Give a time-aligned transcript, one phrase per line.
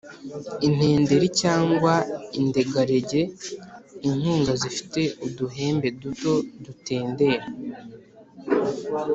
[0.67, 1.93] intenderi cyangwa
[2.39, 3.21] indegarege:
[4.07, 6.31] inkungu zifite uduhembe duto
[6.63, 7.45] dutendera